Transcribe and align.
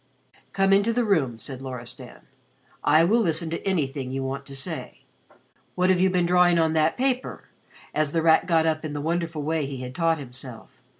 "Come 0.51 0.73
into 0.73 0.91
the 0.93 1.05
room," 1.05 1.37
said 1.37 1.61
Loristan. 1.61 2.21
"I 2.83 3.03
will 3.03 3.19
listen 3.21 3.51
to 3.51 3.61
anything 3.63 4.09
you 4.11 4.23
want 4.23 4.47
to 4.47 4.55
say. 4.55 5.01
What 5.75 5.91
have 5.91 5.99
you 5.99 6.09
been 6.09 6.25
drawing 6.25 6.57
on 6.57 6.73
that 6.73 6.97
paper?" 6.97 7.49
as 7.93 8.11
The 8.11 8.23
Rat 8.23 8.47
got 8.47 8.65
up 8.65 8.83
in 8.83 8.93
the 8.93 8.99
wonderful 8.99 9.43
way 9.43 9.67
he 9.67 9.83
had 9.83 9.93
taught 9.93 10.17
himself. 10.17 10.81